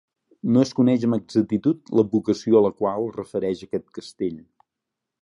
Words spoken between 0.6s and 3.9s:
es coneix amb exactitud l'advocació a la qual es refereix aquest